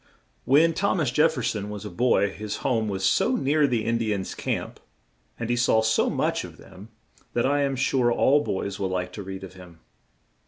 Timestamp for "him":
9.53-9.79